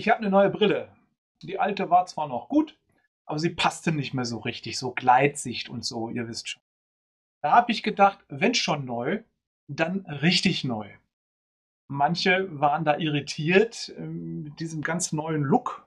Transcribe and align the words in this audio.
Ich 0.00 0.08
habe 0.08 0.20
eine 0.20 0.30
neue 0.30 0.48
Brille. 0.48 0.88
Die 1.42 1.58
alte 1.58 1.90
war 1.90 2.06
zwar 2.06 2.26
noch 2.26 2.48
gut, 2.48 2.78
aber 3.26 3.38
sie 3.38 3.50
passte 3.50 3.92
nicht 3.92 4.14
mehr 4.14 4.24
so 4.24 4.38
richtig, 4.38 4.78
so 4.78 4.92
Gleitsicht 4.92 5.68
und 5.68 5.84
so, 5.84 6.08
ihr 6.08 6.26
wisst 6.26 6.48
schon. 6.48 6.62
Da 7.42 7.52
habe 7.52 7.70
ich 7.70 7.82
gedacht, 7.82 8.24
wenn 8.30 8.54
schon 8.54 8.86
neu, 8.86 9.22
dann 9.68 10.06
richtig 10.06 10.64
neu. 10.64 10.88
Manche 11.86 12.48
waren 12.58 12.86
da 12.86 12.96
irritiert 12.96 13.92
ähm, 13.98 14.44
mit 14.44 14.58
diesem 14.58 14.80
ganz 14.80 15.12
neuen 15.12 15.42
Look 15.42 15.86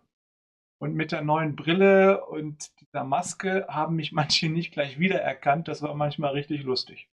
und 0.80 0.94
mit 0.94 1.12
der 1.12 1.24
neuen 1.24 1.56
Brille 1.56 2.24
und 2.24 2.80
dieser 2.82 3.04
Maske 3.04 3.66
haben 3.68 3.96
mich 3.96 4.12
manche 4.22 4.48
nicht 4.48 4.74
gleich 4.74 5.00
wiedererkannt. 5.00 5.68
Das 5.68 5.82
war 5.82 5.96
manchmal 5.96 6.34
richtig 6.34 6.62
lustig. 6.62 7.10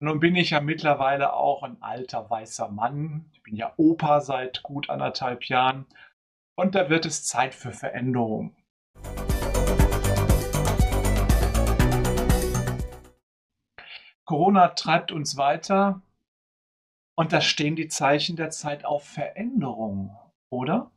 Nun 0.00 0.20
bin 0.20 0.36
ich 0.36 0.50
ja 0.50 0.60
mittlerweile 0.60 1.32
auch 1.32 1.64
ein 1.64 1.82
alter 1.82 2.30
weißer 2.30 2.68
Mann. 2.68 3.28
Ich 3.32 3.42
bin 3.42 3.56
ja 3.56 3.74
Opa 3.76 4.20
seit 4.20 4.62
gut 4.62 4.90
anderthalb 4.90 5.46
Jahren. 5.46 5.86
Und 6.56 6.76
da 6.76 6.88
wird 6.88 7.04
es 7.04 7.24
Zeit 7.24 7.52
für 7.52 7.72
Veränderung. 7.72 8.54
Corona 14.24 14.68
treibt 14.68 15.10
uns 15.10 15.36
weiter. 15.36 16.00
Und 17.16 17.32
da 17.32 17.40
stehen 17.40 17.74
die 17.74 17.88
Zeichen 17.88 18.36
der 18.36 18.50
Zeit 18.50 18.84
auf 18.84 19.02
Veränderung, 19.02 20.16
oder? 20.48 20.92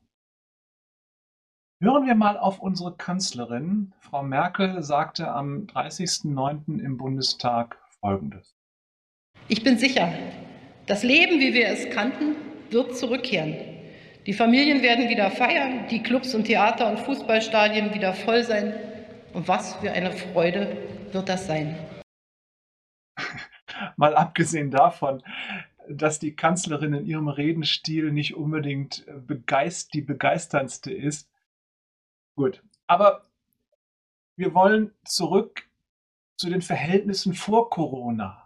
Hören 1.81 2.05
wir 2.05 2.13
mal 2.13 2.37
auf 2.37 2.59
unsere 2.59 2.95
Kanzlerin. 2.95 3.95
Frau 3.97 4.21
Merkel 4.21 4.83
sagte 4.83 5.31
am 5.31 5.65
30.09. 5.65 6.79
im 6.79 6.97
Bundestag 6.97 7.79
Folgendes. 7.99 8.60
Ich 9.51 9.65
bin 9.65 9.77
sicher, 9.77 10.13
das 10.85 11.03
Leben, 11.03 11.41
wie 11.41 11.53
wir 11.53 11.67
es 11.67 11.89
kannten, 11.89 12.37
wird 12.69 12.97
zurückkehren. 12.97 13.57
Die 14.25 14.31
Familien 14.31 14.81
werden 14.81 15.09
wieder 15.09 15.29
feiern, 15.29 15.89
die 15.89 16.01
Clubs 16.01 16.33
und 16.33 16.45
Theater 16.45 16.89
und 16.89 16.99
Fußballstadien 16.99 17.93
wieder 17.93 18.13
voll 18.13 18.45
sein. 18.45 18.73
Und 19.33 19.49
was 19.49 19.75
für 19.75 19.91
eine 19.91 20.13
Freude 20.13 20.77
wird 21.11 21.27
das 21.27 21.47
sein. 21.47 21.77
Mal 23.97 24.15
abgesehen 24.15 24.71
davon, 24.71 25.21
dass 25.89 26.17
die 26.17 26.33
Kanzlerin 26.33 26.93
in 26.93 27.05
ihrem 27.05 27.27
Redenstil 27.27 28.13
nicht 28.13 28.37
unbedingt 28.37 29.05
begeist 29.27 29.93
die 29.93 30.01
begeisterndste 30.01 30.93
ist. 30.93 31.29
Gut, 32.37 32.63
aber 32.87 33.25
wir 34.37 34.53
wollen 34.53 34.93
zurück 35.03 35.67
zu 36.37 36.49
den 36.49 36.61
Verhältnissen 36.61 37.33
vor 37.33 37.69
Corona. 37.69 38.40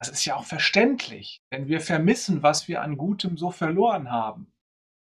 Das 0.00 0.08
ist 0.08 0.24
ja 0.24 0.36
auch 0.36 0.44
verständlich, 0.44 1.42
denn 1.52 1.66
wir 1.66 1.80
vermissen, 1.80 2.42
was 2.42 2.68
wir 2.68 2.82
an 2.82 2.96
Gutem 2.96 3.36
so 3.36 3.50
verloren 3.50 4.10
haben. 4.10 4.52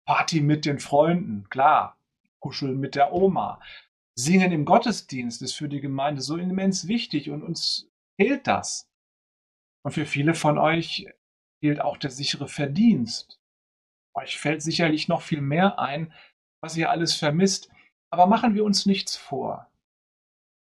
Party 0.07 0.41
mit 0.41 0.65
den 0.65 0.79
Freunden, 0.79 1.49
klar. 1.49 1.99
Kuscheln 2.41 2.79
mit 2.79 2.95
der 2.95 3.13
Oma. 3.13 3.61
Singen 4.17 4.53
im 4.53 4.65
Gottesdienst 4.65 5.43
ist 5.43 5.55
für 5.55 5.69
die 5.69 5.81
Gemeinde 5.81 6.21
so 6.21 6.37
immens 6.37 6.87
wichtig 6.87 7.31
und 7.31 7.43
uns 7.43 7.89
fehlt 8.17 8.47
das. 8.47 8.89
Und 9.83 9.93
für 9.93 10.07
viele 10.07 10.35
von 10.35 10.59
euch 10.59 11.09
fehlt 11.61 11.81
auch 11.81 11.97
der 11.97 12.11
sichere 12.11 12.47
Verdienst. 12.47 13.41
Euch 14.15 14.39
fällt 14.39 14.63
sicherlich 14.63 15.09
noch 15.09 15.23
viel 15.23 15.41
mehr 15.41 15.79
ein, 15.79 16.13
was 16.63 16.77
ihr 16.77 16.91
alles 16.91 17.15
vermisst. 17.15 17.71
Aber 18.11 18.27
machen 18.27 18.55
wir 18.55 18.65
uns 18.65 18.87
nichts 18.87 19.17
vor. 19.17 19.69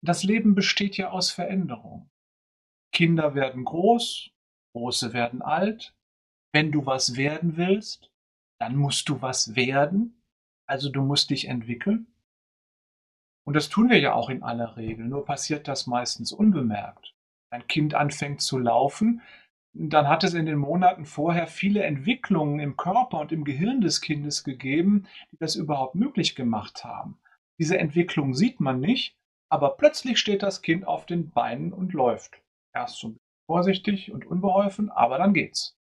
Das 0.02 0.24
Leben 0.24 0.56
besteht 0.56 0.98
ja 0.98 1.12
aus 1.12 1.30
Veränderung. 1.30 2.10
Kinder 2.92 3.36
werden 3.36 3.66
groß, 3.66 4.32
Große 4.74 5.14
werden 5.14 5.42
alt. 5.42 5.96
Wenn 6.54 6.72
du 6.72 6.86
was 6.86 7.16
werden 7.16 7.58
willst, 7.58 8.12
dann 8.60 8.76
musst 8.76 9.10
du 9.10 9.22
was 9.22 9.56
werden. 9.56 10.24
Also 10.68 10.90
du 10.90 11.02
musst 11.02 11.30
dich 11.30 11.48
entwickeln. 11.48 12.08
Und 13.46 13.56
das 13.56 13.70
tun 13.70 13.90
wir 13.90 14.00
ja 14.00 14.14
auch 14.14 14.30
in 14.30 14.44
aller 14.44 14.78
Regel, 14.78 15.06
nur 15.08 15.26
passiert 15.26 15.68
das 15.68 15.88
meistens 15.88 16.32
unbemerkt. 16.32 17.16
Ein 17.52 17.66
Kind 17.68 17.96
anfängt 17.96 18.42
zu 18.42 18.60
laufen, 18.60 19.22
dann 19.74 20.08
hat 20.08 20.24
es 20.24 20.34
in 20.34 20.46
den 20.46 20.58
Monaten 20.58 21.06
vorher 21.06 21.48
viele 21.48 21.84
Entwicklungen 21.84 22.60
im 22.60 22.78
Körper 22.78 23.20
und 23.20 23.32
im 23.32 23.44
Gehirn 23.44 23.82
des 23.82 24.02
Kindes 24.02 24.44
gegeben, 24.44 25.08
die 25.32 25.38
das 25.38 25.56
überhaupt 25.56 25.96
möglich 25.96 26.36
gemacht 26.36 26.84
haben. 26.84 27.20
Diese 27.60 27.78
Entwicklung 27.78 28.36
sieht 28.36 28.60
man 28.60 28.80
nicht, 28.80 29.18
aber 29.50 29.78
plötzlich 29.78 30.20
steht 30.20 30.44
das 30.44 30.62
Kind 30.62 30.86
auf 30.86 31.06
den 31.06 31.32
Beinen 31.32 31.74
und 31.74 31.94
läuft. 31.94 32.42
Erst 32.74 33.00
so 33.00 33.16
vorsichtig 33.48 34.12
und 34.12 34.26
unbeholfen, 34.26 34.90
aber 34.92 35.18
dann 35.18 35.34
geht's. 35.34 35.76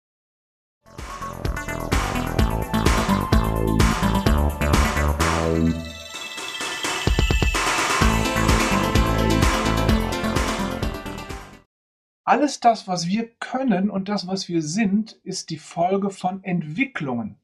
Alles 12.25 12.59
das, 12.59 12.87
was 12.87 13.07
wir 13.07 13.27
können 13.39 13.89
und 13.89 14.07
das, 14.07 14.27
was 14.27 14.47
wir 14.47 14.61
sind, 14.61 15.13
ist 15.23 15.49
die 15.49 15.57
Folge 15.57 16.11
von 16.11 16.43
Entwicklungen, 16.43 17.39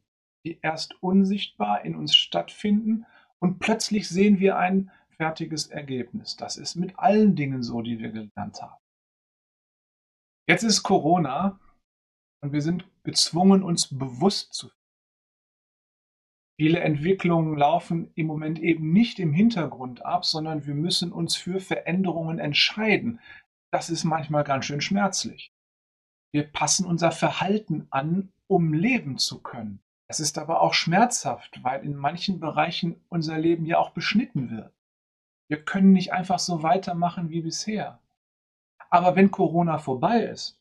die 0.46 0.60
erst 0.62 1.02
unsichtbar 1.02 1.84
in 1.84 1.96
uns 1.96 2.16
stattfinden 2.16 3.06
und 3.40 3.60
plötzlich 3.60 4.08
sehen 4.08 4.40
wir 4.40 4.58
ein 4.58 4.92
fertiges 5.18 5.68
Ergebnis. 5.68 6.36
Das 6.36 6.58
ist 6.58 6.76
mit 6.76 7.00
allen 7.00 7.36
Dingen 7.36 7.64
so, 7.64 7.82
die 7.82 8.00
wir 8.00 8.10
gelernt 8.10 8.62
haben. 8.62 8.85
Jetzt 10.48 10.64
ist 10.64 10.84
Corona 10.84 11.60
und 12.42 12.54
wir 12.54 12.62
sind 12.62 12.88
gezwungen, 13.04 13.64
uns 13.64 13.88
bewusst 13.98 14.54
zu. 14.54 14.70
Viele 16.58 16.80
Entwicklungen 16.80 17.58
laufen 17.58 18.12
im 18.16 18.28
Moment 18.28 18.60
eben 18.60 18.94
nicht 18.94 19.20
im 19.20 19.34
Hintergrund 19.34 20.06
ab, 20.06 20.24
sondern 20.24 20.66
wir 20.66 20.76
müssen 20.76 21.12
uns 21.12 21.36
für 21.36 21.60
Veränderungen 21.60 22.40
entscheiden. 22.40 23.20
Das 23.72 23.90
ist 23.90 24.06
manchmal 24.06 24.44
ganz 24.44 24.66
schön 24.66 24.82
schmerzlich. 24.82 25.52
Wir 26.32 26.44
passen 26.44 26.86
unser 26.86 27.12
Verhalten 27.12 27.88
an, 27.90 28.32
um 28.48 28.74
leben 28.74 29.18
zu 29.18 29.42
können. 29.42 29.82
Es 30.08 30.20
ist 30.20 30.38
aber 30.38 30.62
auch 30.62 30.74
schmerzhaft, 30.74 31.64
weil 31.64 31.84
in 31.84 31.96
manchen 31.96 32.40
Bereichen 32.40 33.04
unser 33.10 33.40
Leben 33.40 33.66
ja 33.66 33.80
auch 33.80 33.90
beschnitten 33.90 34.52
wird. 34.52 34.72
Wir 35.50 35.64
können 35.64 35.92
nicht 35.92 36.14
einfach 36.14 36.40
so 36.40 36.62
weitermachen 36.62 37.32
wie 37.32 37.42
bisher. 37.42 38.00
Aber 38.96 39.18
wenn 39.18 39.30
Corona 39.30 39.78
vorbei 39.78 40.22
ist, 40.22 40.58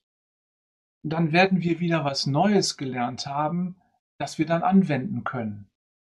dann 1.07 1.31
werden 1.31 1.63
wir 1.63 1.79
wieder 1.79 2.05
was 2.05 2.27
Neues 2.27 2.77
gelernt 2.77 3.29
haben, 3.29 3.81
das 4.19 4.39
wir 4.39 4.47
dann 4.47 4.65
anwenden 4.65 5.23
können. 5.23 5.71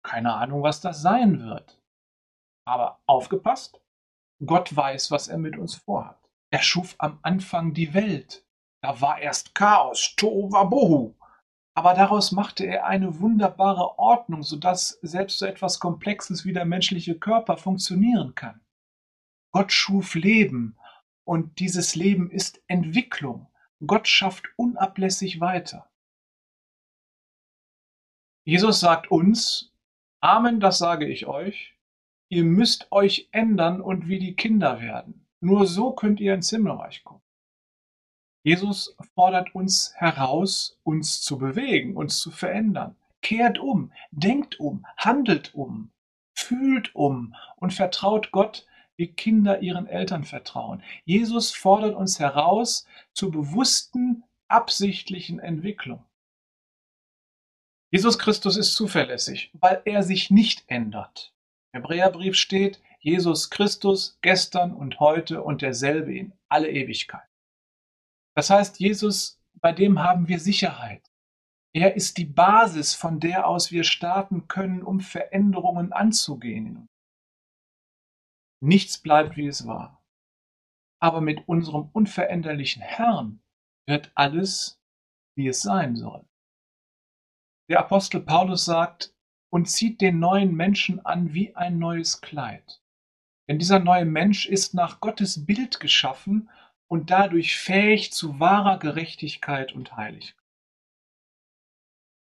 Keine 0.02 0.34
Ahnung, 0.34 0.64
was 0.64 0.80
das 0.80 1.02
sein 1.02 1.42
wird. 1.42 1.78
Aber 2.66 3.02
aufgepasst, 3.06 3.82
Gott 4.46 4.74
weiß, 4.74 5.12
was 5.12 5.28
er 5.28 5.38
mit 5.38 5.58
uns 5.58 5.76
vorhat. 5.76 6.18
Er 6.54 6.62
schuf 6.62 6.96
am 7.00 7.20
Anfang 7.22 7.74
die 7.74 7.94
Welt. 7.94 8.46
Da 8.82 9.02
war 9.02 9.20
erst 9.20 9.54
Chaos, 9.54 10.16
Tohuwabohu. 10.16 11.16
Aber 11.78 11.96
daraus 11.96 12.32
machte 12.32 12.66
er 12.66 12.86
eine 12.86 13.20
wunderbare 13.20 14.00
Ordnung, 14.00 14.42
sodass 14.42 15.00
selbst 15.02 15.40
so 15.40 15.46
etwas 15.46 15.82
Komplexes 15.82 16.46
wie 16.46 16.54
der 16.54 16.64
menschliche 16.64 17.20
Körper 17.20 17.58
funktionieren 17.58 18.36
kann. 18.36 18.62
Gott 19.52 19.74
schuf 19.74 20.16
Leben 20.16 20.78
und 21.26 21.60
dieses 21.60 21.96
Leben 21.96 22.32
ist 22.32 22.62
Entwicklung. 22.68 23.48
Gott 23.86 24.08
schafft 24.08 24.46
unablässig 24.56 25.42
weiter. 25.42 25.90
Jesus 28.46 28.80
sagt 28.80 29.12
uns, 29.12 29.74
Amen, 30.22 30.60
das 30.60 30.78
sage 30.78 31.08
ich 31.08 31.26
euch, 31.26 31.76
ihr 32.30 32.44
müsst 32.44 32.92
euch 32.92 33.28
ändern 33.32 33.82
und 33.82 34.08
wie 34.08 34.20
die 34.20 34.36
Kinder 34.36 34.82
werden. 34.82 35.28
Nur 35.40 35.68
so 35.68 35.92
könnt 35.92 36.20
ihr 36.20 36.34
ins 36.34 36.50
Himmelreich 36.50 37.04
kommen. 37.04 37.22
Jesus 38.44 38.96
fordert 39.16 39.54
uns 39.56 39.94
heraus, 39.96 40.80
uns 40.84 41.22
zu 41.22 41.38
bewegen, 41.38 41.96
uns 41.98 42.20
zu 42.20 42.32
verändern. 42.32 42.96
Kehrt 43.22 43.58
um, 43.58 43.92
denkt 44.12 44.60
um, 44.60 44.86
handelt 44.98 45.56
um, 45.56 45.92
fühlt 46.34 46.94
um 46.94 47.36
und 47.56 47.74
vertraut 47.74 48.32
Gott, 48.32 48.68
wie 48.98 49.08
Kinder 49.08 49.62
ihren 49.62 49.88
Eltern 49.88 50.24
vertrauen. 50.24 50.84
Jesus 51.04 51.52
fordert 51.52 51.96
uns 51.96 52.20
heraus 52.20 52.88
zur 53.14 53.32
bewussten, 53.32 54.24
absichtlichen 54.48 55.40
Entwicklung. 55.40 56.04
Jesus 57.92 58.20
Christus 58.20 58.58
ist 58.58 58.74
zuverlässig, 58.76 59.52
weil 59.54 59.82
er 59.86 60.04
sich 60.04 60.30
nicht 60.30 60.64
ändert. 60.68 61.34
Im 61.72 61.82
Hebräerbrief 61.82 62.36
steht, 62.36 62.82
Jesus 63.00 63.50
Christus 63.50 64.18
gestern 64.22 64.74
und 64.74 65.00
heute 65.00 65.44
und 65.44 65.62
derselbe 65.62 66.16
in 66.18 66.34
alle 66.50 66.70
Ewigkeit. 66.70 67.28
Das 68.36 68.50
heißt, 68.50 68.80
Jesus, 68.80 69.40
bei 69.56 69.72
dem 69.72 70.00
haben 70.00 70.28
wir 70.28 70.40
Sicherheit. 70.40 71.12
Er 71.74 71.96
ist 71.96 72.18
die 72.18 72.26
Basis, 72.26 72.94
von 72.94 73.20
der 73.20 73.48
aus 73.48 73.72
wir 73.72 73.84
starten 73.84 74.48
können, 74.48 74.82
um 74.82 75.02
Veränderungen 75.02 75.92
anzugehen. 75.92 76.88
Nichts 78.66 78.98
bleibt, 78.98 79.38
wie 79.38 79.46
es 79.46 79.68
war. 79.68 80.04
Aber 81.00 81.22
mit 81.22 81.48
unserem 81.48 81.88
unveränderlichen 81.94 82.82
Herrn 82.82 83.40
wird 83.86 84.12
alles, 84.16 84.82
wie 85.36 85.48
es 85.48 85.62
sein 85.62 85.96
soll. 85.96 86.28
Der 87.70 87.80
Apostel 87.80 88.22
Paulus 88.22 88.66
sagt, 88.66 89.14
und 89.52 89.70
zieht 89.70 90.02
den 90.02 90.18
neuen 90.18 90.56
Menschen 90.56 91.06
an 91.06 91.36
wie 91.36 91.56
ein 91.56 91.78
neues 91.78 92.22
Kleid. 92.22 92.82
Denn 93.48 93.60
dieser 93.60 93.78
neue 93.78 94.06
Mensch 94.06 94.48
ist 94.48 94.74
nach 94.74 95.00
Gottes 95.00 95.46
Bild 95.46 95.80
geschaffen 95.80 96.50
und 96.88 97.12
dadurch 97.12 97.58
fähig 97.58 98.14
zu 98.14 98.40
wahrer 98.40 98.80
Gerechtigkeit 98.80 99.74
und 99.74 99.96
Heiligkeit. 99.96 100.42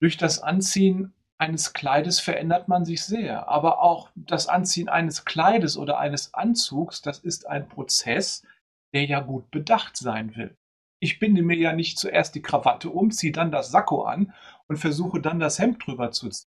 Durch 0.01 0.17
das 0.17 0.39
Anziehen 0.39 1.13
eines 1.41 1.73
Kleides 1.73 2.21
verändert 2.21 2.69
man 2.69 2.85
sich 2.85 3.03
sehr, 3.03 3.49
aber 3.49 3.81
auch 3.81 4.11
das 4.15 4.47
Anziehen 4.47 4.91
eines 4.91 5.25
Kleides 5.25 5.79
oder 5.79 5.99
eines 5.99 6.35
Anzugs, 6.35 7.01
das 7.01 7.19
ist 7.19 7.49
ein 7.49 7.67
Prozess, 7.67 8.47
der 8.93 9.07
ja 9.07 9.21
gut 9.21 9.51
bedacht 9.51 9.97
sein 9.97 10.37
will. 10.37 10.55
Ich 11.03 11.19
binde 11.19 11.43
mir 11.43 11.57
ja 11.57 11.73
nicht 11.73 11.99
zuerst 11.99 12.35
die 12.35 12.43
Krawatte 12.43 12.91
um, 12.91 13.11
ziehe 13.11 13.33
dann 13.33 13.51
das 13.51 13.71
Sakko 13.71 14.03
an 14.03 14.35
und 14.69 14.77
versuche 14.77 15.19
dann 15.19 15.41
das 15.41 15.59
Hemd 15.59 15.87
drüber 15.87 16.11
zu 16.11 16.29
ziehen. 16.29 16.51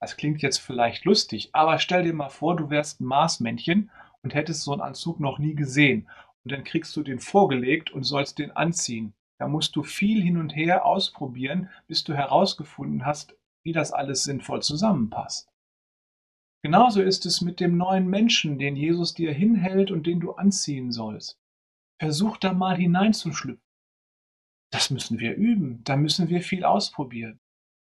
Das 0.00 0.16
klingt 0.16 0.42
jetzt 0.42 0.58
vielleicht 0.58 1.04
lustig, 1.04 1.50
aber 1.52 1.80
stell 1.80 2.04
dir 2.04 2.14
mal 2.14 2.28
vor, 2.28 2.56
du 2.56 2.70
wärst 2.70 3.00
ein 3.00 3.06
Marsmännchen 3.06 3.90
und 4.22 4.34
hättest 4.34 4.62
so 4.62 4.72
einen 4.72 4.80
Anzug 4.80 5.18
noch 5.18 5.40
nie 5.40 5.56
gesehen. 5.56 6.08
Und 6.44 6.52
dann 6.52 6.62
kriegst 6.62 6.94
du 6.96 7.02
den 7.02 7.18
vorgelegt 7.18 7.90
und 7.90 8.04
sollst 8.04 8.38
den 8.38 8.52
anziehen. 8.52 9.12
Da 9.38 9.48
musst 9.48 9.74
du 9.74 9.82
viel 9.82 10.22
hin 10.22 10.36
und 10.36 10.54
her 10.54 10.86
ausprobieren, 10.86 11.68
bis 11.88 12.04
du 12.04 12.14
herausgefunden 12.14 13.04
hast, 13.04 13.34
wie 13.64 13.72
das 13.72 13.92
alles 13.92 14.24
sinnvoll 14.24 14.62
zusammenpasst. 14.62 15.48
Genauso 16.62 17.02
ist 17.02 17.26
es 17.26 17.40
mit 17.40 17.58
dem 17.58 17.76
neuen 17.76 18.06
Menschen, 18.06 18.58
den 18.58 18.76
Jesus 18.76 19.14
dir 19.14 19.32
hinhält 19.32 19.90
und 19.90 20.06
den 20.06 20.20
du 20.20 20.32
anziehen 20.32 20.92
sollst. 20.92 21.40
Versuch 21.98 22.36
da 22.36 22.52
mal 22.52 22.76
hineinzuschlüpfen. 22.76 23.66
Das 24.70 24.90
müssen 24.90 25.18
wir 25.18 25.34
üben, 25.34 25.82
da 25.84 25.96
müssen 25.96 26.28
wir 26.28 26.40
viel 26.40 26.64
ausprobieren. 26.64 27.40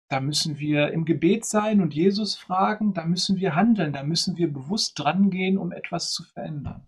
Da 0.09 0.19
müssen 0.19 0.59
wir 0.59 0.91
im 0.91 1.05
Gebet 1.05 1.45
sein 1.45 1.81
und 1.81 1.93
Jesus 1.93 2.35
fragen, 2.35 2.93
da 2.93 3.05
müssen 3.05 3.37
wir 3.37 3.55
handeln, 3.55 3.93
da 3.93 4.03
müssen 4.03 4.37
wir 4.37 4.51
bewusst 4.51 4.99
drangehen, 4.99 5.57
um 5.57 5.71
etwas 5.71 6.11
zu 6.11 6.23
verändern. 6.23 6.85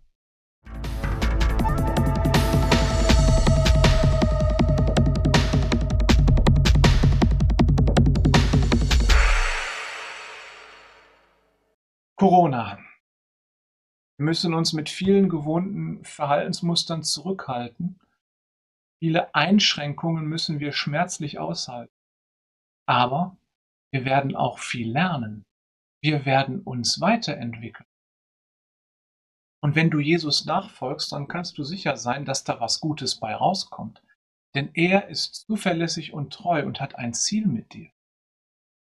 Corona. 12.18 12.80
Wir 14.18 14.26
müssen 14.26 14.56
uns 14.56 14.74
mit 14.74 14.90
vielen 14.90 15.30
gewohnten 15.30 16.04
Verhaltensmustern 16.04 17.04
zurückhalten. 17.04 18.00
Viele 19.00 19.36
Einschränkungen 19.36 20.26
müssen 20.26 20.60
wir 20.60 20.72
schmerzlich 20.72 21.38
aushalten. 21.38 21.94
Aber 22.88 23.38
wir 23.92 24.04
werden 24.04 24.36
auch 24.36 24.58
viel 24.58 24.92
lernen. 24.92 25.46
Wir 26.02 26.26
werden 26.26 26.62
uns 26.64 27.00
weiterentwickeln. 27.00 27.88
Und 29.62 29.76
wenn 29.76 29.92
du 29.92 30.00
Jesus 30.00 30.46
nachfolgst, 30.46 31.12
dann 31.12 31.28
kannst 31.28 31.60
du 31.60 31.64
sicher 31.64 31.98
sein, 31.98 32.26
dass 32.26 32.44
da 32.44 32.60
was 32.60 32.80
Gutes 32.80 33.20
bei 33.20 33.36
rauskommt. 33.36 34.02
Denn 34.56 34.72
er 34.74 35.08
ist 35.10 35.46
zuverlässig 35.46 36.14
und 36.14 36.34
treu 36.34 36.66
und 36.66 36.82
hat 36.82 36.96
ein 36.96 37.14
Ziel 37.14 37.46
mit 37.46 37.74
dir. 37.74 37.92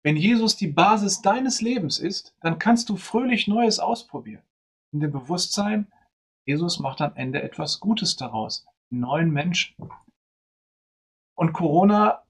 Wenn 0.04 0.16
Jesus 0.16 0.56
die 0.56 0.68
Basis 0.68 1.22
deines 1.22 1.60
Lebens 1.60 1.98
ist, 1.98 2.36
dann 2.40 2.60
kannst 2.60 2.88
du 2.88 2.96
fröhlich 2.96 3.48
Neues 3.48 3.80
ausprobieren. 3.80 4.44
In 4.92 5.00
dem 5.00 5.10
Bewusstsein, 5.10 5.90
Jesus 6.44 6.78
macht 6.78 7.00
am 7.00 7.16
Ende 7.16 7.42
etwas 7.42 7.80
Gutes 7.80 8.14
daraus. 8.14 8.64
Neuen 8.90 9.32
Menschen. 9.32 9.74
Und 11.34 11.52
Corona 11.52 12.24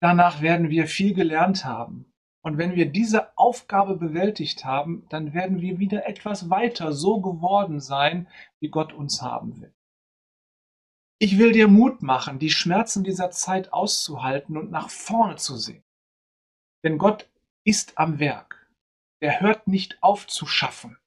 Danach 0.00 0.40
werden 0.40 0.70
wir 0.70 0.86
viel 0.86 1.14
gelernt 1.14 1.64
haben. 1.64 2.06
Und 2.42 2.56
wenn 2.56 2.74
wir 2.74 2.90
diese 2.90 3.36
Aufgabe 3.36 3.96
bewältigt 3.96 4.64
haben, 4.64 5.06
dann 5.10 5.34
werden 5.34 5.60
wir 5.60 5.78
wieder 5.78 6.08
etwas 6.08 6.48
weiter 6.48 6.92
so 6.92 7.20
geworden 7.20 7.80
sein, 7.80 8.26
wie 8.60 8.70
Gott 8.70 8.94
uns 8.94 9.20
haben 9.20 9.60
will. 9.60 9.74
Ich 11.18 11.38
will 11.38 11.52
dir 11.52 11.68
Mut 11.68 12.02
machen, 12.02 12.38
die 12.38 12.48
Schmerzen 12.48 13.04
dieser 13.04 13.30
Zeit 13.30 13.74
auszuhalten 13.74 14.56
und 14.56 14.70
nach 14.70 14.88
vorne 14.88 15.36
zu 15.36 15.56
sehen. 15.58 15.84
Denn 16.84 16.98
Gott 16.98 17.28
ist 17.64 17.98
am 17.98 18.18
Werk. 18.18 18.70
Er 19.20 19.40
hört 19.40 19.66
nicht 19.66 20.02
auf 20.02 20.26
zu 20.26 20.46
schaffen. 20.46 20.98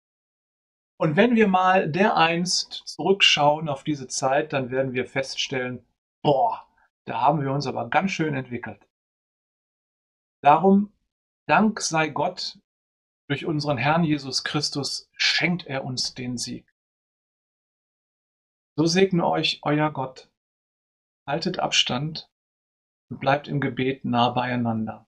Und 1.00 1.16
wenn 1.16 1.36
wir 1.36 1.48
mal 1.48 1.92
dereinst 1.92 2.84
zurückschauen 2.86 3.68
auf 3.68 3.84
diese 3.84 4.08
Zeit, 4.08 4.54
dann 4.54 4.70
werden 4.70 4.94
wir 4.94 5.06
feststellen, 5.06 5.86
boah, 6.22 6.68
da 7.06 7.22
haben 7.22 7.42
wir 7.42 7.52
uns 7.52 7.68
aber 7.68 7.90
ganz 7.90 8.12
schön 8.12 8.36
entwickelt. 8.36 8.88
Darum, 10.42 10.94
Dank 11.46 11.82
sei 11.82 12.08
Gott, 12.08 12.58
durch 13.28 13.46
unseren 13.46 13.78
Herrn 13.78 14.04
Jesus 14.04 14.44
Christus 14.44 15.10
schenkt 15.18 15.66
er 15.66 15.84
uns 15.84 16.14
den 16.14 16.38
Sieg. 16.38 16.74
So 18.78 18.86
segne 18.86 19.28
euch 19.28 19.60
euer 19.64 19.92
Gott. 19.92 20.32
Haltet 21.28 21.60
Abstand 21.60 22.30
und 23.10 23.20
bleibt 23.20 23.48
im 23.48 23.60
Gebet 23.60 24.06
nah 24.06 24.30
beieinander. 24.30 25.08